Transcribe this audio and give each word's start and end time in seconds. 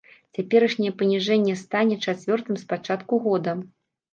Цяперашняе 0.37 0.93
паніжэнне 1.01 1.53
стане 1.65 1.99
чацвёртым 2.07 2.59
з 2.63 2.69
пачатку 2.73 3.21
года. 3.29 3.51